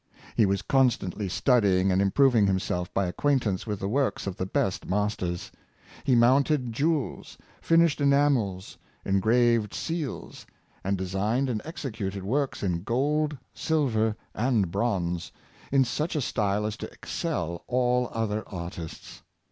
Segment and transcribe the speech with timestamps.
[0.35, 4.47] He was constantly studying and improving himself by ac quaintance with the works of the
[4.47, 5.51] best masters.
[6.03, 10.47] He mounted jewels, finished enamels, engraved seals,
[10.83, 15.31] and designed and executed works in gold, silver, and bronze,
[15.71, 19.21] in such a style as to excel all other artists.